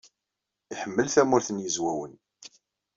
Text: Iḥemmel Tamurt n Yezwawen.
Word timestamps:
Iḥemmel 0.73 1.07
Tamurt 1.09 1.47
n 1.51 1.63
Yezwawen. 1.63 2.13